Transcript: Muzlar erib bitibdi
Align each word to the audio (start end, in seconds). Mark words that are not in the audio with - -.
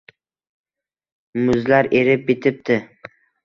Muzlar 1.43 1.93
erib 2.03 2.27
bitibdi 2.33 2.83